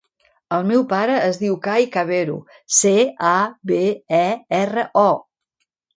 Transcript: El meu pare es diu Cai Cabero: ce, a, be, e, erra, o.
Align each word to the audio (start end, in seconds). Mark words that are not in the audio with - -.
El 0.55 0.63
meu 0.69 0.79
pare 0.93 1.17
es 1.25 1.37
diu 1.41 1.57
Cai 1.67 1.85
Cabero: 1.95 2.37
ce, 2.79 2.95
a, 3.33 3.37
be, 3.73 3.81
e, 4.23 4.27
erra, 4.65 4.87
o. 5.05 5.09